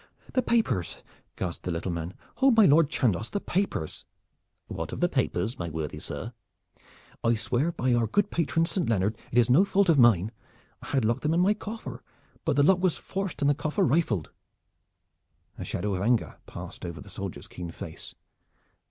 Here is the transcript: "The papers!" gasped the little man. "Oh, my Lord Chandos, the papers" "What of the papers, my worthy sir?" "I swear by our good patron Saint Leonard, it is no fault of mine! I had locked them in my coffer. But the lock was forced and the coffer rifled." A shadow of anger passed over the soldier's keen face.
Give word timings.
"The 0.33 0.41
papers!" 0.41 1.03
gasped 1.35 1.63
the 1.63 1.69
little 1.69 1.91
man. 1.91 2.15
"Oh, 2.41 2.49
my 2.49 2.65
Lord 2.65 2.89
Chandos, 2.89 3.29
the 3.29 3.39
papers" 3.39 4.05
"What 4.77 4.91
of 4.91 4.99
the 4.99 5.07
papers, 5.07 5.59
my 5.59 5.69
worthy 5.69 5.99
sir?" 5.99 6.33
"I 7.23 7.35
swear 7.35 7.71
by 7.71 7.93
our 7.93 8.07
good 8.07 8.31
patron 8.31 8.65
Saint 8.65 8.89
Leonard, 8.89 9.15
it 9.31 9.37
is 9.37 9.47
no 9.47 9.63
fault 9.63 9.89
of 9.89 9.99
mine! 9.99 10.31
I 10.81 10.87
had 10.87 11.05
locked 11.05 11.21
them 11.21 11.35
in 11.35 11.39
my 11.41 11.53
coffer. 11.53 12.01
But 12.45 12.55
the 12.55 12.63
lock 12.63 12.81
was 12.81 12.95
forced 12.97 13.41
and 13.41 13.49
the 13.51 13.53
coffer 13.53 13.83
rifled." 13.83 14.31
A 15.59 15.63
shadow 15.63 15.93
of 15.93 16.01
anger 16.01 16.37
passed 16.47 16.83
over 16.83 16.99
the 16.99 17.07
soldier's 17.07 17.47
keen 17.47 17.69
face. 17.69 18.15